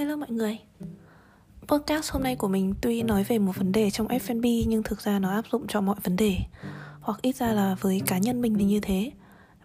Hello 0.00 0.16
mọi 0.16 0.30
người. 0.30 0.58
Podcast 1.68 2.12
hôm 2.12 2.22
nay 2.22 2.36
của 2.36 2.48
mình 2.48 2.74
tuy 2.80 3.02
nói 3.02 3.24
về 3.24 3.38
một 3.38 3.56
vấn 3.56 3.72
đề 3.72 3.90
trong 3.90 4.08
F&B 4.08 4.44
nhưng 4.66 4.82
thực 4.82 5.00
ra 5.00 5.18
nó 5.18 5.30
áp 5.30 5.44
dụng 5.52 5.66
cho 5.68 5.80
mọi 5.80 5.96
vấn 6.02 6.16
đề. 6.16 6.36
Hoặc 7.00 7.22
ít 7.22 7.36
ra 7.36 7.52
là 7.52 7.76
với 7.80 8.00
cá 8.06 8.18
nhân 8.18 8.40
mình 8.40 8.54
thì 8.58 8.64
như 8.64 8.80
thế. 8.80 9.10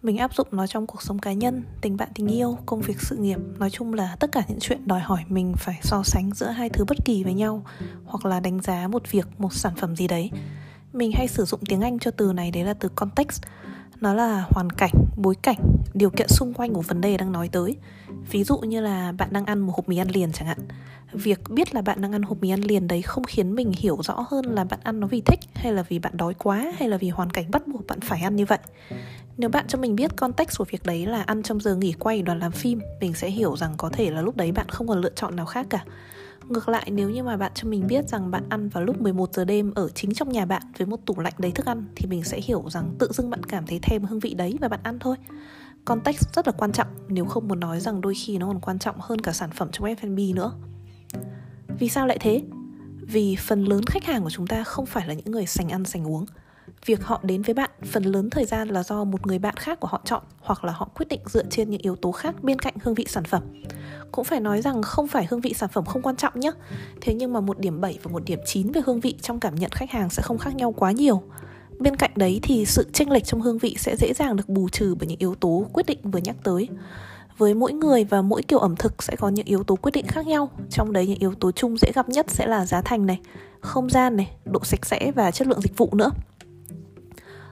Mình 0.01 0.17
áp 0.17 0.35
dụng 0.35 0.47
nó 0.51 0.67
trong 0.67 0.87
cuộc 0.87 1.01
sống 1.01 1.19
cá 1.19 1.33
nhân, 1.33 1.63
tình 1.81 1.97
bạn 1.97 2.09
tình 2.15 2.27
yêu, 2.27 2.57
công 2.65 2.81
việc 2.81 3.01
sự 3.01 3.15
nghiệp. 3.15 3.39
Nói 3.57 3.69
chung 3.69 3.93
là 3.93 4.15
tất 4.19 4.31
cả 4.31 4.43
những 4.47 4.59
chuyện 4.59 4.87
đòi 4.87 4.99
hỏi 4.99 5.23
mình 5.27 5.53
phải 5.57 5.79
so 5.81 6.03
sánh 6.03 6.29
giữa 6.33 6.49
hai 6.49 6.69
thứ 6.69 6.85
bất 6.85 6.97
kỳ 7.05 7.23
với 7.23 7.33
nhau 7.33 7.65
Hoặc 8.05 8.25
là 8.25 8.39
đánh 8.39 8.61
giá 8.61 8.87
một 8.87 9.11
việc, 9.11 9.27
một 9.37 9.53
sản 9.53 9.73
phẩm 9.75 9.95
gì 9.95 10.07
đấy. 10.07 10.31
Mình 10.93 11.11
hay 11.11 11.27
sử 11.27 11.45
dụng 11.45 11.59
tiếng 11.65 11.81
Anh 11.81 11.99
cho 11.99 12.11
từ 12.11 12.33
này 12.33 12.51
đấy 12.51 12.63
là 12.63 12.73
từ 12.73 12.89
context 12.89 13.41
nó 14.01 14.13
là 14.13 14.45
hoàn 14.49 14.69
cảnh, 14.69 14.91
bối 15.17 15.35
cảnh, 15.41 15.57
điều 15.93 16.09
kiện 16.09 16.27
xung 16.27 16.53
quanh 16.53 16.73
của 16.73 16.81
vấn 16.81 17.01
đề 17.01 17.17
đang 17.17 17.31
nói 17.31 17.49
tới. 17.51 17.75
Ví 18.31 18.43
dụ 18.43 18.57
như 18.57 18.81
là 18.81 19.11
bạn 19.11 19.29
đang 19.31 19.45
ăn 19.45 19.59
một 19.59 19.73
hộp 19.75 19.89
mì 19.89 19.97
ăn 19.97 20.07
liền 20.07 20.31
chẳng 20.31 20.47
hạn. 20.47 20.57
Việc 21.13 21.39
biết 21.49 21.75
là 21.75 21.81
bạn 21.81 22.01
đang 22.01 22.11
ăn 22.11 22.21
hộp 22.21 22.37
mì 22.41 22.49
ăn 22.49 22.61
liền 22.61 22.87
đấy 22.87 23.01
không 23.01 23.23
khiến 23.23 23.55
mình 23.55 23.71
hiểu 23.77 23.99
rõ 24.03 24.25
hơn 24.29 24.45
là 24.45 24.63
bạn 24.63 24.79
ăn 24.83 24.99
nó 24.99 25.07
vì 25.07 25.21
thích 25.21 25.39
hay 25.53 25.73
là 25.73 25.81
vì 25.81 25.99
bạn 25.99 26.17
đói 26.17 26.33
quá 26.33 26.71
hay 26.77 26.89
là 26.89 26.97
vì 26.97 27.09
hoàn 27.09 27.29
cảnh 27.29 27.51
bắt 27.51 27.67
buộc 27.67 27.87
bạn 27.87 27.99
phải 27.99 28.21
ăn 28.21 28.35
như 28.35 28.45
vậy. 28.45 28.59
Nếu 29.37 29.49
bạn 29.49 29.65
cho 29.67 29.77
mình 29.77 29.95
biết 29.95 30.15
context 30.15 30.57
của 30.57 30.65
việc 30.65 30.83
đấy 30.83 31.05
là 31.05 31.21
ăn 31.21 31.43
trong 31.43 31.59
giờ 31.59 31.75
nghỉ 31.75 31.93
quay 31.93 32.21
đoàn 32.21 32.39
làm 32.39 32.51
phim, 32.51 32.81
mình 33.01 33.13
sẽ 33.13 33.29
hiểu 33.29 33.57
rằng 33.57 33.73
có 33.77 33.89
thể 33.89 34.11
là 34.11 34.21
lúc 34.21 34.37
đấy 34.37 34.51
bạn 34.51 34.69
không 34.69 34.87
còn 34.87 35.01
lựa 35.01 35.11
chọn 35.15 35.35
nào 35.35 35.45
khác 35.45 35.67
cả. 35.69 35.83
Ngược 36.49 36.69
lại, 36.69 36.91
nếu 36.91 37.09
như 37.09 37.23
mà 37.23 37.37
bạn 37.37 37.51
cho 37.55 37.69
mình 37.69 37.87
biết 37.87 38.09
rằng 38.09 38.31
bạn 38.31 38.43
ăn 38.49 38.69
vào 38.69 38.83
lúc 38.83 39.01
11 39.01 39.33
giờ 39.33 39.45
đêm 39.45 39.73
ở 39.75 39.89
chính 39.89 40.13
trong 40.13 40.29
nhà 40.29 40.45
bạn 40.45 40.61
với 40.77 40.87
một 40.87 41.05
tủ 41.05 41.19
lạnh 41.19 41.33
đầy 41.37 41.51
thức 41.51 41.65
ăn, 41.65 41.85
thì 41.95 42.07
mình 42.07 42.23
sẽ 42.23 42.39
hiểu 42.43 42.63
rằng 42.69 42.95
tự 42.99 43.11
dưng 43.13 43.29
bạn 43.29 43.43
cảm 43.43 43.65
thấy 43.67 43.79
thèm 43.79 44.03
hương 44.03 44.19
vị 44.19 44.33
đấy 44.33 44.57
và 44.61 44.67
bạn 44.67 44.79
ăn 44.83 44.99
thôi. 44.99 45.15
Context 45.85 46.33
rất 46.33 46.47
là 46.47 46.51
quan 46.57 46.71
trọng, 46.71 46.87
nếu 47.07 47.25
không 47.25 47.47
muốn 47.47 47.59
nói 47.59 47.79
rằng 47.79 48.01
đôi 48.01 48.13
khi 48.13 48.37
nó 48.37 48.47
còn 48.47 48.59
quan 48.59 48.79
trọng 48.79 48.95
hơn 48.99 49.21
cả 49.21 49.31
sản 49.31 49.49
phẩm 49.51 49.69
trong 49.71 49.87
F&B 49.87 50.35
nữa. 50.35 50.51
Vì 51.79 51.89
sao 51.89 52.07
lại 52.07 52.17
thế? 52.21 52.43
Vì 53.01 53.35
phần 53.35 53.63
lớn 53.63 53.83
khách 53.85 54.03
hàng 54.03 54.23
của 54.23 54.29
chúng 54.29 54.47
ta 54.47 54.63
không 54.63 54.85
phải 54.85 55.07
là 55.07 55.13
những 55.13 55.31
người 55.31 55.45
sành 55.45 55.69
ăn 55.69 55.85
sành 55.85 56.07
uống 56.07 56.25
việc 56.85 57.03
họ 57.03 57.19
đến 57.23 57.41
với 57.41 57.53
bạn 57.53 57.69
phần 57.83 58.03
lớn 58.03 58.29
thời 58.29 58.45
gian 58.45 58.67
là 58.67 58.83
do 58.83 59.03
một 59.03 59.27
người 59.27 59.39
bạn 59.39 59.55
khác 59.57 59.79
của 59.79 59.87
họ 59.87 60.01
chọn 60.05 60.23
hoặc 60.41 60.63
là 60.63 60.73
họ 60.73 60.89
quyết 60.95 61.05
định 61.09 61.21
dựa 61.25 61.43
trên 61.49 61.69
những 61.69 61.81
yếu 61.81 61.95
tố 61.95 62.11
khác 62.11 62.43
bên 62.43 62.59
cạnh 62.59 62.73
hương 62.83 62.93
vị 62.93 63.05
sản 63.09 63.23
phẩm. 63.23 63.43
Cũng 64.11 64.25
phải 64.25 64.39
nói 64.39 64.61
rằng 64.61 64.81
không 64.81 65.07
phải 65.07 65.27
hương 65.29 65.41
vị 65.41 65.53
sản 65.57 65.69
phẩm 65.73 65.85
không 65.85 66.01
quan 66.01 66.15
trọng 66.15 66.39
nhé 66.39 66.51
thế 67.01 67.13
nhưng 67.13 67.33
mà 67.33 67.39
một 67.39 67.59
điểm 67.59 67.81
7 67.81 67.99
và 68.03 68.11
một 68.11 68.25
điểm 68.25 68.39
9 68.45 68.71
về 68.71 68.81
hương 68.85 68.99
vị 68.99 69.15
trong 69.21 69.39
cảm 69.39 69.55
nhận 69.55 69.71
khách 69.71 69.91
hàng 69.91 70.09
sẽ 70.09 70.21
không 70.23 70.37
khác 70.37 70.55
nhau 70.55 70.71
quá 70.71 70.91
nhiều. 70.91 71.21
Bên 71.79 71.95
cạnh 71.95 72.11
đấy 72.15 72.39
thì 72.43 72.65
sự 72.65 72.89
chênh 72.93 73.11
lệch 73.11 73.25
trong 73.25 73.41
hương 73.41 73.57
vị 73.57 73.75
sẽ 73.79 73.95
dễ 73.95 74.13
dàng 74.13 74.35
được 74.35 74.49
bù 74.49 74.69
trừ 74.69 74.95
bởi 74.99 75.07
những 75.07 75.19
yếu 75.19 75.35
tố 75.35 75.65
quyết 75.73 75.85
định 75.85 75.99
vừa 76.03 76.19
nhắc 76.23 76.35
tới. 76.43 76.67
Với 77.37 77.53
mỗi 77.53 77.73
người 77.73 78.03
và 78.03 78.21
mỗi 78.21 78.43
kiểu 78.43 78.59
ẩm 78.59 78.75
thực 78.75 79.03
sẽ 79.03 79.15
có 79.15 79.29
những 79.29 79.45
yếu 79.45 79.63
tố 79.63 79.75
quyết 79.75 79.91
định 79.91 80.07
khác 80.07 80.27
nhau. 80.27 80.49
Trong 80.69 80.93
đấy 80.93 81.07
những 81.07 81.19
yếu 81.19 81.33
tố 81.33 81.51
chung 81.51 81.77
dễ 81.77 81.91
gặp 81.95 82.09
nhất 82.09 82.25
sẽ 82.29 82.47
là 82.47 82.65
giá 82.65 82.81
thành 82.81 83.05
này, 83.05 83.19
không 83.59 83.89
gian 83.89 84.15
này, 84.17 84.31
độ 84.45 84.59
sạch 84.63 84.85
sẽ 84.85 85.11
và 85.15 85.31
chất 85.31 85.47
lượng 85.47 85.61
dịch 85.61 85.77
vụ 85.77 85.89
nữa 85.93 86.11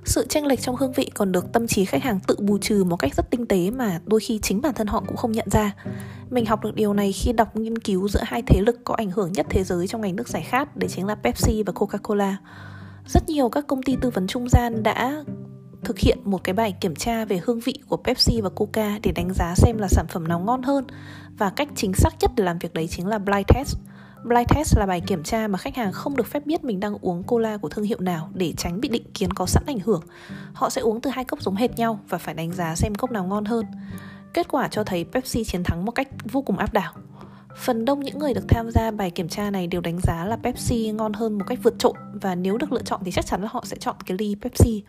sự 0.06 0.26
tranh 0.30 0.46
lệch 0.46 0.62
trong 0.62 0.76
hương 0.76 0.92
vị 0.92 1.12
còn 1.14 1.32
được 1.32 1.52
tâm 1.54 1.68
trí 1.68 1.86
khách 1.86 2.04
hàng 2.04 2.20
tự 2.28 2.36
bù 2.40 2.58
trừ 2.58 2.84
một 2.84 2.96
cách 2.96 3.16
rất 3.16 3.30
tinh 3.32 3.46
tế 3.46 3.72
mà 3.72 4.00
đôi 4.06 4.20
khi 4.20 4.40
chính 4.40 4.62
bản 4.62 4.74
thân 4.74 4.88
họ 4.88 5.04
cũng 5.08 5.18
không 5.18 5.32
nhận 5.32 5.50
ra. 5.50 5.76
Mình 6.30 6.46
học 6.46 6.64
được 6.64 6.76
điều 6.76 6.94
này 6.94 7.12
khi 7.12 7.34
đọc 7.34 7.56
nghiên 7.56 7.78
cứu 7.78 8.08
giữa 8.08 8.22
hai 8.24 8.42
thế 8.48 8.62
lực 8.62 8.80
có 8.84 8.96
ảnh 8.96 9.12
hưởng 9.12 9.32
nhất 9.32 9.46
thế 9.50 9.64
giới 9.64 9.88
trong 9.88 10.02
ngành 10.02 10.16
nước 10.16 10.28
giải 10.28 10.42
khát, 10.42 10.78
đấy 10.78 10.90
chính 10.90 11.08
là 11.08 11.16
Pepsi 11.16 11.64
và 11.64 11.74
Coca-Cola. 11.74 12.36
Rất 13.08 13.30
nhiều 13.30 13.50
các 13.50 13.68
công 13.68 13.84
ty 13.84 13.96
tư 14.02 14.10
vấn 14.10 14.28
trung 14.28 14.50
gian 14.50 14.84
đã 14.84 15.24
thực 15.84 16.00
hiện 16.00 16.18
một 16.24 16.44
cái 16.44 16.54
bài 16.54 16.76
kiểm 16.82 16.96
tra 16.96 17.26
về 17.26 17.42
hương 17.44 17.60
vị 17.60 17.74
của 17.88 17.98
Pepsi 17.98 18.42
và 18.42 18.50
Coca 18.50 19.00
để 19.04 19.12
đánh 19.12 19.34
giá 19.34 19.54
xem 19.56 19.78
là 19.78 19.88
sản 19.88 20.06
phẩm 20.10 20.28
nào 20.28 20.40
ngon 20.40 20.64
hơn 20.64 20.86
và 21.38 21.50
cách 21.50 21.68
chính 21.76 21.94
xác 21.94 22.14
nhất 22.22 22.32
để 22.36 22.44
làm 22.44 22.60
việc 22.60 22.74
đấy 22.74 22.88
chính 22.88 23.08
là 23.08 23.18
blind 23.18 23.48
test. 23.48 23.78
Blind 24.24 24.50
test 24.56 24.78
là 24.78 24.86
bài 24.86 25.02
kiểm 25.02 25.24
tra 25.24 25.48
mà 25.48 25.58
khách 25.58 25.76
hàng 25.76 25.92
không 25.92 26.16
được 26.16 26.28
phép 26.28 26.46
biết 26.46 26.64
mình 26.64 26.80
đang 26.80 26.98
uống 27.02 27.24
cola 27.24 27.58
của 27.58 27.70
thương 27.70 27.86
hiệu 27.86 28.00
nào 28.00 28.30
để 28.34 28.54
tránh 28.58 28.82
bị 28.82 28.90
định 28.90 29.04
kiến 29.14 29.34
có 29.34 29.46
sẵn 29.46 29.64
ảnh 29.68 29.80
hưởng. 29.80 30.02
Họ 30.54 30.70
sẽ 30.70 30.82
uống 30.82 31.02
từ 31.02 31.10
hai 31.10 31.26
cốc 31.26 31.42
giống 31.42 31.56
hệt 31.56 31.78
nhau 31.78 32.00
và 32.10 32.18
phải 32.18 32.34
đánh 32.34 32.54
giá 32.54 32.76
xem 32.76 32.96
cốc 32.96 33.12
nào 33.12 33.26
ngon 33.26 33.46
hơn. 33.46 33.66
Kết 34.34 34.48
quả 34.50 34.68
cho 34.68 34.84
thấy 34.84 35.06
Pepsi 35.12 35.44
chiến 35.44 35.64
thắng 35.64 35.86
một 35.86 35.92
cách 35.92 36.08
vô 36.32 36.42
cùng 36.42 36.58
áp 36.58 36.74
đảo. 36.74 36.94
Phần 37.58 37.86
đông 37.86 38.00
những 38.00 38.20
người 38.20 38.34
được 38.34 38.46
tham 38.48 38.72
gia 38.72 38.92
bài 38.92 39.12
kiểm 39.12 39.30
tra 39.30 39.50
này 39.50 39.68
đều 39.68 39.82
đánh 39.82 40.00
giá 40.04 40.26
là 40.26 40.36
Pepsi 40.36 40.92
ngon 40.92 41.14
hơn 41.14 41.38
một 41.38 41.46
cách 41.48 41.60
vượt 41.64 41.80
trội 41.80 41.94
và 42.14 42.36
nếu 42.36 42.58
được 42.58 42.72
lựa 42.72 42.82
chọn 42.82 43.02
thì 43.06 43.12
chắc 43.12 43.26
chắn 43.26 43.42
là 43.42 43.48
họ 43.52 43.64
sẽ 43.66 43.78
chọn 43.80 43.96
cái 44.06 44.18
ly 44.18 44.36
Pepsi. 44.42 44.84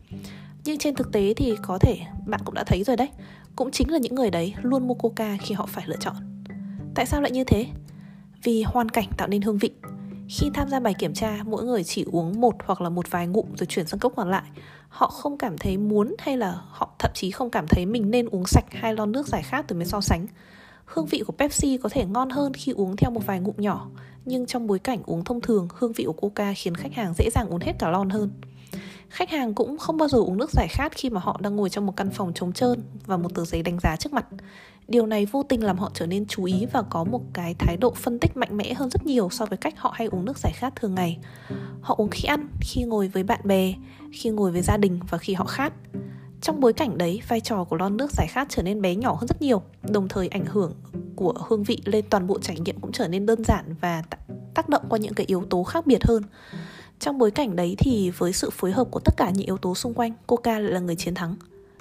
Nhưng 0.64 0.78
trên 0.78 0.94
thực 0.94 1.12
tế 1.12 1.34
thì 1.36 1.54
có 1.62 1.78
thể 1.78 1.98
bạn 2.26 2.40
cũng 2.44 2.54
đã 2.54 2.64
thấy 2.64 2.84
rồi 2.84 2.96
đấy, 2.96 3.08
cũng 3.56 3.70
chính 3.70 3.92
là 3.92 3.98
những 3.98 4.14
người 4.14 4.30
đấy 4.30 4.54
luôn 4.62 4.88
mua 4.88 4.94
Coca 4.94 5.36
khi 5.40 5.54
họ 5.54 5.66
phải 5.66 5.84
lựa 5.86 5.96
chọn. 6.00 6.14
Tại 6.94 7.06
sao 7.06 7.20
lại 7.20 7.30
như 7.30 7.44
thế? 7.44 7.66
Vì 8.44 8.62
hoàn 8.62 8.88
cảnh 8.88 9.08
tạo 9.16 9.28
nên 9.28 9.42
hương 9.42 9.58
vị. 9.58 9.70
Khi 10.28 10.50
tham 10.54 10.68
gia 10.68 10.80
bài 10.80 10.94
kiểm 10.98 11.14
tra, 11.14 11.38
mỗi 11.44 11.64
người 11.64 11.84
chỉ 11.84 12.04
uống 12.12 12.40
một 12.40 12.54
hoặc 12.64 12.80
là 12.80 12.88
một 12.88 13.10
vài 13.10 13.26
ngụm 13.26 13.46
rồi 13.56 13.66
chuyển 13.66 13.86
sang 13.86 14.00
cốc 14.00 14.12
còn 14.16 14.30
lại. 14.30 14.42
Họ 14.88 15.06
không 15.06 15.38
cảm 15.38 15.58
thấy 15.58 15.78
muốn 15.78 16.14
hay 16.18 16.36
là 16.36 16.60
họ 16.68 16.94
thậm 16.98 17.10
chí 17.14 17.30
không 17.30 17.50
cảm 17.50 17.66
thấy 17.68 17.86
mình 17.86 18.10
nên 18.10 18.26
uống 18.26 18.46
sạch 18.46 18.64
hai 18.70 18.94
lon 18.94 19.12
nước 19.12 19.26
giải 19.26 19.42
khát 19.42 19.68
rồi 19.68 19.76
mới 19.76 19.86
so 19.86 20.00
sánh. 20.00 20.26
Hương 20.84 21.06
vị 21.06 21.22
của 21.26 21.32
pepsi 21.32 21.78
có 21.82 21.88
thể 21.88 22.04
ngon 22.04 22.30
hơn 22.30 22.52
khi 22.54 22.72
uống 22.72 22.96
theo 22.96 23.10
một 23.10 23.26
vài 23.26 23.40
ngụm 23.40 23.54
nhỏ, 23.58 23.88
nhưng 24.24 24.46
trong 24.46 24.66
bối 24.66 24.78
cảnh 24.78 25.02
uống 25.06 25.24
thông 25.24 25.40
thường, 25.40 25.68
hương 25.74 25.92
vị 25.92 26.04
của 26.04 26.12
coca 26.12 26.52
khiến 26.56 26.74
khách 26.74 26.94
hàng 26.94 27.14
dễ 27.18 27.30
dàng 27.34 27.48
uống 27.48 27.60
hết 27.60 27.72
cả 27.78 27.90
lon 27.90 28.10
hơn. 28.10 28.30
Khách 29.08 29.30
hàng 29.30 29.54
cũng 29.54 29.78
không 29.78 29.96
bao 29.96 30.08
giờ 30.08 30.18
uống 30.18 30.38
nước 30.38 30.50
giải 30.50 30.68
khát 30.70 30.92
khi 30.92 31.10
mà 31.10 31.20
họ 31.20 31.40
đang 31.42 31.56
ngồi 31.56 31.70
trong 31.70 31.86
một 31.86 31.96
căn 31.96 32.10
phòng 32.10 32.32
trống 32.34 32.52
trơn 32.52 32.82
và 33.06 33.16
một 33.16 33.34
tờ 33.34 33.44
giấy 33.44 33.62
đánh 33.62 33.78
giá 33.82 33.96
trước 33.96 34.12
mặt 34.12 34.26
điều 34.88 35.06
này 35.06 35.26
vô 35.26 35.42
tình 35.42 35.64
làm 35.64 35.78
họ 35.78 35.90
trở 35.94 36.06
nên 36.06 36.26
chú 36.26 36.44
ý 36.44 36.66
và 36.72 36.82
có 36.82 37.04
một 37.04 37.20
cái 37.32 37.54
thái 37.58 37.76
độ 37.76 37.94
phân 37.96 38.18
tích 38.18 38.36
mạnh 38.36 38.56
mẽ 38.56 38.74
hơn 38.74 38.90
rất 38.90 39.06
nhiều 39.06 39.28
so 39.30 39.46
với 39.46 39.58
cách 39.58 39.74
họ 39.76 39.92
hay 39.94 40.06
uống 40.06 40.24
nước 40.24 40.38
giải 40.38 40.52
khát 40.56 40.76
thường 40.76 40.94
ngày. 40.94 41.18
Họ 41.80 41.94
uống 41.98 42.08
khi 42.10 42.26
ăn, 42.26 42.48
khi 42.60 42.82
ngồi 42.82 43.08
với 43.08 43.22
bạn 43.22 43.40
bè, 43.44 43.74
khi 44.12 44.30
ngồi 44.30 44.52
với 44.52 44.62
gia 44.62 44.76
đình 44.76 45.00
và 45.10 45.18
khi 45.18 45.34
họ 45.34 45.44
khát. 45.44 45.72
Trong 46.40 46.60
bối 46.60 46.72
cảnh 46.72 46.98
đấy, 46.98 47.22
vai 47.28 47.40
trò 47.40 47.64
của 47.64 47.76
lon 47.76 47.96
nước 47.96 48.10
giải 48.12 48.26
khát 48.30 48.46
trở 48.50 48.62
nên 48.62 48.82
bé 48.82 48.94
nhỏ 48.94 49.14
hơn 49.14 49.28
rất 49.28 49.42
nhiều, 49.42 49.62
đồng 49.82 50.08
thời 50.08 50.28
ảnh 50.28 50.46
hưởng 50.46 50.72
của 51.16 51.34
hương 51.48 51.62
vị 51.62 51.78
lên 51.84 52.04
toàn 52.10 52.26
bộ 52.26 52.38
trải 52.38 52.60
nghiệm 52.60 52.80
cũng 52.80 52.92
trở 52.92 53.08
nên 53.08 53.26
đơn 53.26 53.44
giản 53.44 53.74
và 53.80 54.02
tác 54.54 54.68
động 54.68 54.82
qua 54.88 54.98
những 54.98 55.14
cái 55.14 55.26
yếu 55.26 55.44
tố 55.50 55.62
khác 55.62 55.86
biệt 55.86 56.04
hơn. 56.04 56.22
Trong 57.00 57.18
bối 57.18 57.30
cảnh 57.30 57.56
đấy 57.56 57.74
thì 57.78 58.10
với 58.10 58.32
sự 58.32 58.50
phối 58.50 58.72
hợp 58.72 58.88
của 58.90 59.00
tất 59.00 59.14
cả 59.16 59.30
những 59.30 59.46
yếu 59.46 59.56
tố 59.56 59.74
xung 59.74 59.94
quanh, 59.94 60.12
coca 60.26 60.58
lại 60.58 60.72
là 60.72 60.80
người 60.80 60.96
chiến 60.96 61.14
thắng. 61.14 61.36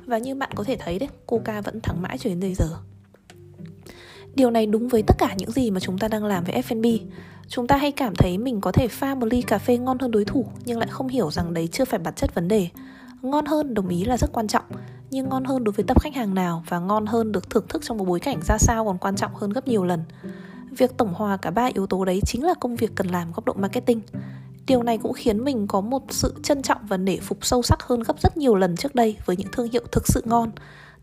Và 0.05 0.17
như 0.17 0.35
bạn 0.35 0.51
có 0.55 0.63
thể 0.63 0.77
thấy 0.79 0.99
đấy, 0.99 1.09
coca 1.25 1.61
vẫn 1.61 1.81
thắng 1.81 2.01
mãi 2.01 2.17
cho 2.17 2.29
đến 2.29 2.39
bây 2.39 2.53
giờ. 2.53 2.77
Điều 4.35 4.51
này 4.51 4.65
đúng 4.65 4.87
với 4.87 5.03
tất 5.07 5.15
cả 5.17 5.35
những 5.37 5.51
gì 5.51 5.71
mà 5.71 5.79
chúng 5.79 5.97
ta 5.97 6.07
đang 6.07 6.25
làm 6.25 6.43
với 6.43 6.61
F&B. 6.61 6.85
Chúng 7.47 7.67
ta 7.67 7.77
hay 7.77 7.91
cảm 7.91 8.15
thấy 8.15 8.37
mình 8.37 8.61
có 8.61 8.71
thể 8.71 8.87
pha 8.87 9.15
một 9.15 9.25
ly 9.25 9.41
cà 9.41 9.57
phê 9.57 9.77
ngon 9.77 9.99
hơn 9.99 10.11
đối 10.11 10.25
thủ 10.25 10.45
nhưng 10.65 10.79
lại 10.79 10.87
không 10.91 11.07
hiểu 11.07 11.31
rằng 11.31 11.53
đấy 11.53 11.69
chưa 11.71 11.85
phải 11.85 11.99
bản 11.99 12.13
chất 12.13 12.35
vấn 12.35 12.47
đề. 12.47 12.67
Ngon 13.21 13.45
hơn 13.45 13.73
đồng 13.73 13.87
ý 13.89 14.05
là 14.05 14.17
rất 14.17 14.31
quan 14.33 14.47
trọng, 14.47 14.65
nhưng 15.09 15.29
ngon 15.29 15.43
hơn 15.43 15.63
đối 15.63 15.73
với 15.73 15.85
tập 15.87 16.01
khách 16.01 16.15
hàng 16.15 16.35
nào 16.35 16.63
và 16.67 16.79
ngon 16.79 17.05
hơn 17.05 17.31
được 17.31 17.49
thưởng 17.49 17.65
thức 17.69 17.81
trong 17.85 17.97
một 17.97 18.05
bối 18.05 18.19
cảnh 18.19 18.39
ra 18.47 18.57
sao 18.57 18.85
còn 18.85 18.97
quan 18.97 19.15
trọng 19.15 19.35
hơn 19.35 19.49
gấp 19.49 19.67
nhiều 19.67 19.83
lần. 19.83 20.03
Việc 20.77 20.97
tổng 20.97 21.13
hòa 21.13 21.37
cả 21.37 21.51
ba 21.51 21.69
yếu 21.73 21.87
tố 21.87 22.05
đấy 22.05 22.21
chính 22.25 22.45
là 22.45 22.53
công 22.53 22.75
việc 22.75 22.91
cần 22.95 23.07
làm 23.07 23.31
góc 23.31 23.45
độ 23.45 23.53
marketing. 23.53 24.01
Điều 24.67 24.83
này 24.83 24.97
cũng 24.97 25.13
khiến 25.13 25.43
mình 25.43 25.67
có 25.67 25.81
một 25.81 26.03
sự 26.09 26.33
trân 26.43 26.61
trọng 26.61 26.85
và 26.87 26.97
nể 26.97 27.17
phục 27.17 27.45
sâu 27.45 27.61
sắc 27.61 27.83
hơn 27.83 28.03
gấp 28.03 28.21
rất 28.21 28.37
nhiều 28.37 28.55
lần 28.55 28.75
trước 28.75 28.95
đây 28.95 29.17
với 29.25 29.37
những 29.37 29.51
thương 29.51 29.69
hiệu 29.71 29.83
thực 29.91 30.07
sự 30.07 30.21
ngon 30.25 30.51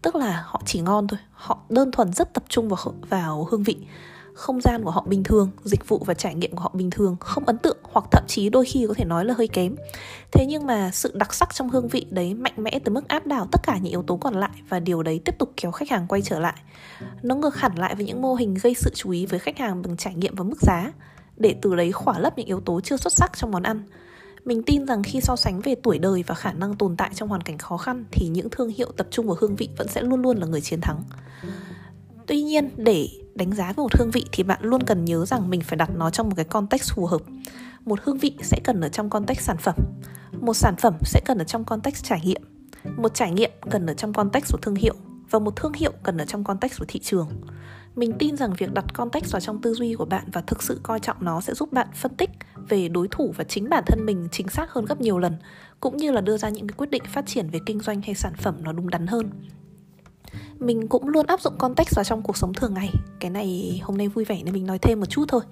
tức 0.03 0.17
là 0.17 0.45
họ 0.47 0.63
chỉ 0.67 0.81
ngon 0.81 1.07
thôi. 1.07 1.19
Họ 1.33 1.59
đơn 1.69 1.91
thuần 1.91 2.13
rất 2.13 2.35
tập 2.35 2.45
trung 2.49 2.69
vào 2.69 2.95
vào 3.09 3.49
hương 3.51 3.63
vị. 3.63 3.77
Không 4.35 4.61
gian 4.61 4.85
của 4.85 4.91
họ 4.91 5.05
bình 5.09 5.25
thường, 5.25 5.51
dịch 5.65 5.89
vụ 5.89 6.03
và 6.07 6.15
trải 6.15 6.35
nghiệm 6.35 6.51
của 6.57 6.63
họ 6.63 6.71
bình 6.75 6.91
thường, 6.91 7.17
không 7.21 7.45
ấn 7.45 7.59
tượng 7.59 7.77
hoặc 7.83 8.05
thậm 8.11 8.25
chí 8.29 8.49
đôi 8.49 8.65
khi 8.65 8.85
có 8.89 8.95
thể 8.95 9.05
nói 9.05 9.25
là 9.25 9.35
hơi 9.39 9.49
kém. 9.49 9.77
Thế 10.33 10.47
nhưng 10.49 10.67
mà 10.67 10.91
sự 10.91 11.13
đặc 11.15 11.35
sắc 11.35 11.55
trong 11.55 11.71
hương 11.71 11.89
vị 11.89 12.07
đấy 12.11 12.35
mạnh 12.35 12.53
mẽ 12.57 12.79
tới 12.85 12.93
mức 12.95 13.09
áp 13.09 13.27
đảo 13.27 13.49
tất 13.53 13.61
cả 13.63 13.77
những 13.77 13.93
yếu 13.93 14.03
tố 14.03 14.17
còn 14.17 14.35
lại 14.35 14.51
và 14.69 14.81
điều 14.81 15.03
đấy 15.03 15.21
tiếp 15.25 15.35
tục 15.39 15.53
kéo 15.57 15.71
khách 15.71 15.91
hàng 15.91 16.07
quay 16.09 16.23
trở 16.23 16.39
lại. 16.39 16.55
Nó 17.23 17.35
ngược 17.35 17.57
hẳn 17.57 17.73
lại 17.77 17.95
với 17.95 18.05
những 18.05 18.23
mô 18.23 18.35
hình 18.35 18.55
gây 18.63 18.75
sự 18.75 18.91
chú 18.95 19.11
ý 19.11 19.27
với 19.27 19.39
khách 19.39 19.59
hàng 19.59 19.83
bằng 19.83 19.97
trải 19.97 20.15
nghiệm 20.15 20.35
và 20.35 20.45
mức 20.45 20.61
giá. 20.61 20.93
Để 21.37 21.55
từ 21.63 21.77
đấy 21.77 21.93
khỏa 21.93 22.19
lấp 22.19 22.39
những 22.39 22.47
yếu 22.47 22.61
tố 22.61 22.81
chưa 22.81 22.97
xuất 22.97 23.13
sắc 23.13 23.37
trong 23.37 23.51
món 23.51 23.63
ăn 23.63 23.83
mình 24.45 24.63
tin 24.63 24.87
rằng 24.87 25.03
khi 25.03 25.21
so 25.21 25.37
sánh 25.37 25.61
về 25.61 25.75
tuổi 25.75 25.99
đời 25.99 26.25
và 26.27 26.35
khả 26.35 26.53
năng 26.53 26.77
tồn 26.77 26.97
tại 26.97 27.11
trong 27.15 27.29
hoàn 27.29 27.41
cảnh 27.41 27.59
khó 27.59 27.77
khăn 27.77 28.05
thì 28.11 28.29
những 28.29 28.51
thương 28.51 28.69
hiệu 28.69 28.93
tập 28.97 29.07
trung 29.11 29.27
vào 29.27 29.37
hương 29.41 29.57
vị 29.57 29.69
vẫn 29.77 29.89
sẽ 29.89 30.03
luôn 30.03 30.23
luôn 30.23 30.37
là 30.37 30.47
người 30.47 30.61
chiến 30.61 30.81
thắng. 30.81 31.03
Tuy 32.27 32.43
nhiên, 32.43 32.71
để 32.77 33.09
đánh 33.35 33.55
giá 33.55 33.67
về 33.67 33.83
một 33.83 33.99
hương 33.99 34.11
vị 34.11 34.25
thì 34.33 34.43
bạn 34.43 34.59
luôn 34.63 34.83
cần 34.83 35.05
nhớ 35.05 35.27
rằng 35.27 35.51
mình 35.51 35.61
phải 35.61 35.77
đặt 35.77 35.91
nó 35.97 36.11
trong 36.11 36.29
một 36.29 36.35
cái 36.37 36.45
context 36.45 36.93
phù 36.95 37.07
hợp. 37.07 37.21
Một 37.85 37.99
hương 38.03 38.19
vị 38.19 38.37
sẽ 38.43 38.61
cần 38.65 38.81
ở 38.81 38.89
trong 38.89 39.11
context 39.11 39.41
sản 39.41 39.57
phẩm. 39.57 39.75
Một 40.41 40.55
sản 40.55 40.77
phẩm 40.77 40.95
sẽ 41.05 41.21
cần 41.25 41.39
ở 41.39 41.45
trong 41.45 41.65
context 41.65 42.05
trải 42.05 42.21
nghiệm. 42.25 42.43
Một 42.97 43.15
trải 43.15 43.33
nghiệm 43.33 43.51
cần 43.71 43.87
ở 43.87 43.95
trong 43.95 44.13
context 44.13 44.53
của 44.53 44.59
thương 44.63 44.75
hiệu 44.75 44.95
và 45.31 45.39
một 45.39 45.57
thương 45.57 45.73
hiệu 45.73 45.93
cần 46.03 46.19
ở 46.19 46.25
trong 46.25 46.45
context 46.45 46.79
của 46.79 46.85
thị 46.89 47.01
trường 47.01 47.29
mình 47.97 48.13
tin 48.19 48.37
rằng 48.37 48.53
việc 48.59 48.73
đặt 48.73 48.85
context 48.95 49.33
vào 49.33 49.41
trong 49.41 49.61
tư 49.61 49.75
duy 49.75 49.95
của 49.95 50.05
bạn 50.05 50.25
và 50.33 50.41
thực 50.41 50.63
sự 50.63 50.81
coi 50.83 51.01
trọng 51.01 51.17
nó 51.21 51.41
sẽ 51.41 51.55
giúp 51.55 51.73
bạn 51.73 51.89
phân 51.95 52.15
tích 52.15 52.31
về 52.69 52.89
đối 52.89 53.09
thủ 53.09 53.35
và 53.37 53.45
chính 53.45 53.69
bản 53.69 53.85
thân 53.87 54.07
mình 54.07 54.29
chính 54.33 54.49
xác 54.49 54.73
hơn 54.73 54.85
gấp 54.85 55.01
nhiều 55.01 55.19
lần, 55.19 55.37
cũng 55.81 55.97
như 55.97 56.11
là 56.11 56.21
đưa 56.21 56.37
ra 56.37 56.49
những 56.49 56.67
cái 56.67 56.75
quyết 56.77 56.91
định 56.91 57.03
phát 57.07 57.27
triển 57.27 57.51
về 57.51 57.61
kinh 57.67 57.81
doanh 57.81 58.03
hay 58.03 58.15
sản 58.15 58.33
phẩm 58.37 58.55
nó 58.61 58.73
đúng 58.73 58.91
đắn 58.91 59.07
hơn. 59.07 59.31
Mình 60.59 60.89
cũng 60.89 61.09
luôn 61.09 61.27
áp 61.27 61.41
dụng 61.41 61.59
context 61.59 61.97
vào 61.97 62.05
trong 62.05 62.23
cuộc 62.23 62.37
sống 62.37 62.55
thường 62.55 62.75
ngày. 62.75 62.91
Cái 63.21 63.31
này 63.31 63.81
hôm 63.85 63.99
nay 63.99 64.09
vui 64.09 64.25
vẻ 64.25 64.43
nên 64.45 64.55
mình 64.55 64.67
nói 64.67 64.79
thêm 64.79 65.01
một 65.01 65.07
chút 65.07 65.25
thôi. 65.29 65.43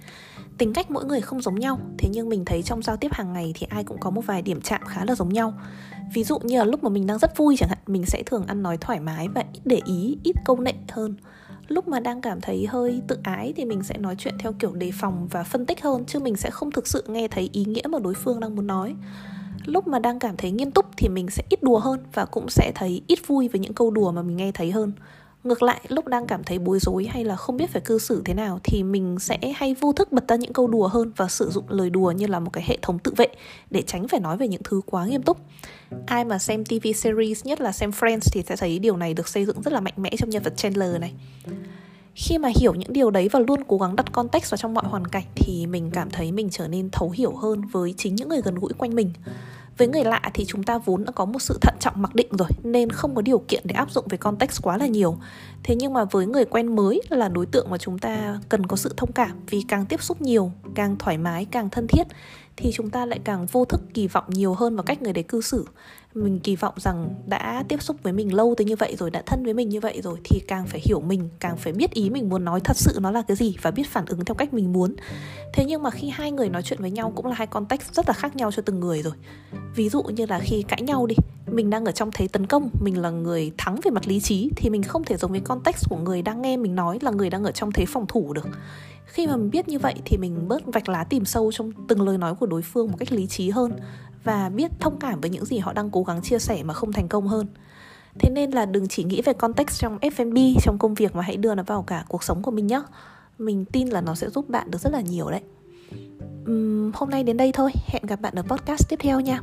Tính 0.58 0.72
cách 0.72 0.90
mỗi 0.90 1.04
người 1.04 1.20
không 1.20 1.42
giống 1.42 1.54
nhau, 1.54 1.80
thế 1.98 2.08
nhưng 2.12 2.28
mình 2.28 2.44
thấy 2.44 2.62
trong 2.62 2.82
giao 2.82 2.96
tiếp 2.96 3.12
hàng 3.12 3.32
ngày 3.32 3.52
thì 3.54 3.66
ai 3.70 3.84
cũng 3.84 3.98
có 4.00 4.10
một 4.10 4.26
vài 4.26 4.42
điểm 4.42 4.60
chạm 4.60 4.80
khá 4.86 5.04
là 5.04 5.14
giống 5.14 5.28
nhau. 5.28 5.54
Ví 6.14 6.24
dụ 6.24 6.38
như 6.38 6.58
là 6.58 6.64
lúc 6.64 6.84
mà 6.84 6.90
mình 6.90 7.06
đang 7.06 7.18
rất 7.18 7.36
vui 7.36 7.56
chẳng 7.58 7.68
hạn, 7.68 7.78
mình 7.86 8.06
sẽ 8.06 8.22
thường 8.26 8.46
ăn 8.46 8.62
nói 8.62 8.76
thoải 8.76 9.00
mái 9.00 9.28
và 9.28 9.44
ít 9.52 9.60
để 9.64 9.80
ý, 9.84 10.18
ít 10.24 10.36
câu 10.44 10.60
nệ 10.60 10.72
hơn 10.88 11.16
lúc 11.68 11.88
mà 11.88 12.00
đang 12.00 12.20
cảm 12.20 12.40
thấy 12.40 12.66
hơi 12.66 13.02
tự 13.08 13.18
ái 13.22 13.52
thì 13.56 13.64
mình 13.64 13.82
sẽ 13.82 13.98
nói 13.98 14.14
chuyện 14.18 14.34
theo 14.38 14.52
kiểu 14.52 14.72
đề 14.74 14.90
phòng 14.94 15.28
và 15.30 15.44
phân 15.44 15.66
tích 15.66 15.82
hơn, 15.82 16.04
chứ 16.06 16.18
mình 16.18 16.36
sẽ 16.36 16.50
không 16.50 16.70
thực 16.70 16.86
sự 16.86 17.04
nghe 17.08 17.28
thấy 17.28 17.50
ý 17.52 17.64
nghĩa 17.64 17.82
mà 17.88 17.98
đối 17.98 18.14
phương 18.14 18.40
đang 18.40 18.56
muốn 18.56 18.66
nói. 18.66 18.94
Lúc 19.64 19.86
mà 19.86 19.98
đang 19.98 20.18
cảm 20.18 20.36
thấy 20.36 20.50
nghiêm 20.50 20.70
túc 20.70 20.86
thì 20.96 21.08
mình 21.08 21.30
sẽ 21.30 21.42
ít 21.48 21.62
đùa 21.62 21.78
hơn 21.78 22.00
và 22.14 22.24
cũng 22.24 22.48
sẽ 22.48 22.72
thấy 22.74 23.02
ít 23.06 23.18
vui 23.26 23.48
với 23.48 23.60
những 23.60 23.74
câu 23.74 23.90
đùa 23.90 24.12
mà 24.12 24.22
mình 24.22 24.36
nghe 24.36 24.52
thấy 24.52 24.70
hơn 24.70 24.92
ngược 25.44 25.62
lại, 25.62 25.80
lúc 25.88 26.06
đang 26.06 26.26
cảm 26.26 26.44
thấy 26.44 26.58
bối 26.58 26.78
rối 26.78 27.06
hay 27.06 27.24
là 27.24 27.36
không 27.36 27.56
biết 27.56 27.70
phải 27.70 27.82
cư 27.82 27.98
xử 27.98 28.22
thế 28.24 28.34
nào 28.34 28.60
thì 28.64 28.82
mình 28.82 29.18
sẽ 29.20 29.38
hay 29.56 29.74
vô 29.74 29.92
thức 29.92 30.12
bật 30.12 30.28
ra 30.28 30.36
những 30.36 30.52
câu 30.52 30.66
đùa 30.66 30.88
hơn 30.88 31.12
và 31.16 31.28
sử 31.28 31.50
dụng 31.50 31.64
lời 31.68 31.90
đùa 31.90 32.10
như 32.10 32.26
là 32.26 32.40
một 32.40 32.50
cái 32.52 32.64
hệ 32.66 32.78
thống 32.82 32.98
tự 32.98 33.12
vệ 33.16 33.26
để 33.70 33.82
tránh 33.82 34.08
phải 34.08 34.20
nói 34.20 34.36
về 34.36 34.48
những 34.48 34.62
thứ 34.64 34.80
quá 34.86 35.06
nghiêm 35.06 35.22
túc. 35.22 35.38
Ai 36.06 36.24
mà 36.24 36.38
xem 36.38 36.64
tv 36.64 36.86
series, 36.94 37.44
nhất 37.44 37.60
là 37.60 37.72
xem 37.72 37.90
friends 37.90 38.28
thì 38.32 38.42
sẽ 38.42 38.56
thấy 38.56 38.78
điều 38.78 38.96
này 38.96 39.14
được 39.14 39.28
xây 39.28 39.44
dựng 39.44 39.62
rất 39.62 39.72
là 39.72 39.80
mạnh 39.80 39.94
mẽ 39.96 40.10
trong 40.18 40.30
nhân 40.30 40.42
vật 40.42 40.56
chandler 40.56 41.00
này. 41.00 41.12
Khi 42.14 42.38
mà 42.38 42.48
hiểu 42.60 42.74
những 42.74 42.92
điều 42.92 43.10
đấy 43.10 43.28
và 43.32 43.40
luôn 43.40 43.62
cố 43.68 43.78
gắng 43.78 43.96
đặt 43.96 44.12
context 44.12 44.50
vào 44.50 44.56
trong 44.56 44.74
mọi 44.74 44.84
hoàn 44.86 45.06
cảnh 45.06 45.24
thì 45.34 45.66
mình 45.66 45.90
cảm 45.90 46.10
thấy 46.10 46.32
mình 46.32 46.48
trở 46.50 46.68
nên 46.68 46.90
thấu 46.90 47.10
hiểu 47.10 47.36
hơn 47.36 47.62
với 47.72 47.94
chính 47.96 48.14
những 48.14 48.28
người 48.28 48.40
gần 48.44 48.54
gũi 48.54 48.72
quanh 48.78 48.94
mình 48.94 49.12
với 49.78 49.88
người 49.88 50.04
lạ 50.04 50.20
thì 50.34 50.44
chúng 50.44 50.62
ta 50.62 50.78
vốn 50.78 51.04
đã 51.04 51.12
có 51.12 51.24
một 51.24 51.38
sự 51.38 51.58
thận 51.60 51.74
trọng 51.80 52.02
mặc 52.02 52.14
định 52.14 52.28
rồi, 52.38 52.48
nên 52.62 52.90
không 52.90 53.14
có 53.14 53.22
điều 53.22 53.38
kiện 53.38 53.62
để 53.64 53.74
áp 53.74 53.90
dụng 53.90 54.04
về 54.08 54.18
context 54.18 54.62
quá 54.62 54.76
là 54.76 54.86
nhiều. 54.86 55.18
Thế 55.62 55.74
nhưng 55.74 55.92
mà 55.92 56.04
với 56.04 56.26
người 56.26 56.44
quen 56.44 56.76
mới 56.76 57.02
là 57.08 57.28
đối 57.28 57.46
tượng 57.46 57.70
mà 57.70 57.78
chúng 57.78 57.98
ta 57.98 58.40
cần 58.48 58.66
có 58.66 58.76
sự 58.76 58.94
thông 58.96 59.12
cảm 59.12 59.30
vì 59.50 59.62
càng 59.68 59.86
tiếp 59.86 60.02
xúc 60.02 60.20
nhiều, 60.20 60.52
càng 60.74 60.96
thoải 60.98 61.18
mái, 61.18 61.44
càng 61.44 61.70
thân 61.70 61.86
thiết 61.86 62.06
thì 62.56 62.70
chúng 62.74 62.90
ta 62.90 63.06
lại 63.06 63.20
càng 63.24 63.46
vô 63.46 63.64
thức 63.64 63.80
kỳ 63.94 64.06
vọng 64.06 64.24
nhiều 64.28 64.54
hơn 64.54 64.76
vào 64.76 64.82
cách 64.82 65.02
người 65.02 65.12
đấy 65.12 65.24
cư 65.28 65.40
xử 65.40 65.64
mình 66.14 66.40
kỳ 66.40 66.56
vọng 66.56 66.74
rằng 66.76 67.14
đã 67.26 67.64
tiếp 67.68 67.82
xúc 67.82 67.96
với 68.02 68.12
mình 68.12 68.34
lâu 68.34 68.54
tới 68.56 68.64
như 68.64 68.76
vậy 68.76 68.96
rồi, 68.98 69.10
đã 69.10 69.22
thân 69.26 69.44
với 69.44 69.54
mình 69.54 69.68
như 69.68 69.80
vậy 69.80 70.00
rồi 70.02 70.18
thì 70.24 70.40
càng 70.48 70.66
phải 70.66 70.80
hiểu 70.84 71.00
mình, 71.00 71.28
càng 71.40 71.56
phải 71.56 71.72
biết 71.72 71.90
ý 71.90 72.10
mình 72.10 72.28
muốn 72.28 72.44
nói 72.44 72.60
thật 72.60 72.76
sự 72.76 72.98
nó 73.00 73.10
là 73.10 73.22
cái 73.22 73.36
gì 73.36 73.56
và 73.62 73.70
biết 73.70 73.86
phản 73.86 74.06
ứng 74.06 74.24
theo 74.24 74.34
cách 74.34 74.54
mình 74.54 74.72
muốn. 74.72 74.94
Thế 75.52 75.64
nhưng 75.64 75.82
mà 75.82 75.90
khi 75.90 76.08
hai 76.08 76.32
người 76.32 76.48
nói 76.48 76.62
chuyện 76.62 76.80
với 76.80 76.90
nhau 76.90 77.12
cũng 77.16 77.26
là 77.26 77.34
hai 77.34 77.46
context 77.46 77.92
rất 77.92 78.08
là 78.08 78.12
khác 78.12 78.36
nhau 78.36 78.52
cho 78.52 78.62
từng 78.62 78.80
người 78.80 79.02
rồi. 79.02 79.12
Ví 79.74 79.88
dụ 79.88 80.02
như 80.02 80.26
là 80.26 80.38
khi 80.38 80.62
cãi 80.62 80.82
nhau 80.82 81.06
đi, 81.06 81.14
mình 81.46 81.70
đang 81.70 81.84
ở 81.84 81.92
trong 81.92 82.10
thế 82.14 82.28
tấn 82.28 82.46
công, 82.46 82.70
mình 82.80 83.02
là 83.02 83.10
người 83.10 83.52
thắng 83.58 83.80
về 83.84 83.90
mặt 83.90 84.06
lý 84.06 84.20
trí 84.20 84.50
thì 84.56 84.70
mình 84.70 84.82
không 84.82 85.04
thể 85.04 85.16
giống 85.16 85.30
với 85.30 85.40
context 85.40 85.88
của 85.90 85.96
người 85.96 86.22
đang 86.22 86.42
nghe 86.42 86.56
mình 86.56 86.74
nói 86.74 86.98
là 87.02 87.10
người 87.10 87.30
đang 87.30 87.44
ở 87.44 87.52
trong 87.52 87.72
thế 87.72 87.86
phòng 87.86 88.06
thủ 88.08 88.32
được. 88.32 88.48
Khi 89.06 89.26
mà 89.26 89.36
mình 89.36 89.50
biết 89.50 89.68
như 89.68 89.78
vậy 89.78 89.94
thì 90.04 90.16
mình 90.16 90.48
bớt 90.48 90.66
vạch 90.66 90.88
lá 90.88 91.04
tìm 91.04 91.24
sâu 91.24 91.52
trong 91.52 91.72
từng 91.88 92.02
lời 92.02 92.18
nói 92.18 92.34
của 92.34 92.46
đối 92.46 92.62
phương 92.62 92.90
một 92.90 92.96
cách 92.98 93.12
lý 93.12 93.26
trí 93.26 93.50
hơn 93.50 93.72
và 94.24 94.48
biết 94.48 94.70
thông 94.80 94.98
cảm 94.98 95.20
với 95.20 95.30
những 95.30 95.44
gì 95.44 95.58
họ 95.58 95.72
đang 95.72 95.90
cố 95.90 96.02
gắng 96.02 96.22
chia 96.22 96.38
sẻ 96.38 96.62
mà 96.62 96.74
không 96.74 96.92
thành 96.92 97.08
công 97.08 97.28
hơn. 97.28 97.46
Thế 98.18 98.30
nên 98.30 98.50
là 98.50 98.66
đừng 98.66 98.88
chỉ 98.88 99.04
nghĩ 99.04 99.22
về 99.22 99.32
context 99.32 99.80
trong 99.80 99.98
F&B 99.98 100.60
trong 100.62 100.78
công 100.78 100.94
việc 100.94 101.16
mà 101.16 101.22
hãy 101.22 101.36
đưa 101.36 101.54
nó 101.54 101.62
vào 101.62 101.82
cả 101.82 102.04
cuộc 102.08 102.22
sống 102.22 102.42
của 102.42 102.50
mình 102.50 102.66
nhé 102.66 102.82
mình 103.38 103.64
tin 103.64 103.88
là 103.88 104.00
nó 104.00 104.14
sẽ 104.14 104.30
giúp 104.30 104.48
bạn 104.48 104.70
được 104.70 104.78
rất 104.78 104.92
là 104.92 105.00
nhiều 105.00 105.30
đấy. 105.30 105.40
Uhm, 106.50 106.90
hôm 106.94 107.10
nay 107.10 107.24
đến 107.24 107.36
đây 107.36 107.52
thôi. 107.52 107.70
Hẹn 107.86 108.02
gặp 108.06 108.20
bạn 108.20 108.34
ở 108.34 108.42
podcast 108.42 108.88
tiếp 108.88 108.96
theo 109.00 109.20
nha. 109.20 109.40